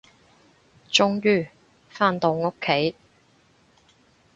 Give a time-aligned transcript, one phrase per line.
[0.89, 1.49] 終於，
[1.91, 2.95] 返到屋企